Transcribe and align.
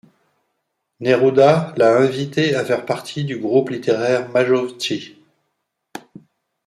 Neruda 0.99 1.75
l'a 1.77 1.95
invité 1.99 2.55
à 2.55 2.65
faire 2.65 2.87
partie 2.87 3.23
du 3.23 3.37
groupe 3.37 3.69
littéraire 3.69 4.29
Májovci. 4.29 5.15